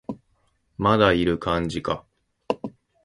[0.79, 2.03] まだいる感じか